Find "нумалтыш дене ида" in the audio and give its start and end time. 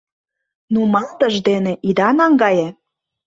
0.73-2.09